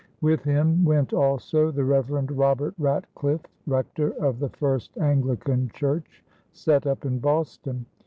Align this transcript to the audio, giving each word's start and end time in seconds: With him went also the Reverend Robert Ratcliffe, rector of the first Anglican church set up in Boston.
With 0.19 0.41
him 0.43 0.83
went 0.83 1.13
also 1.13 1.69
the 1.69 1.83
Reverend 1.83 2.31
Robert 2.31 2.73
Ratcliffe, 2.79 3.45
rector 3.67 4.09
of 4.19 4.39
the 4.39 4.49
first 4.49 4.97
Anglican 4.97 5.69
church 5.75 6.25
set 6.51 6.87
up 6.87 7.05
in 7.05 7.19
Boston. 7.19 7.85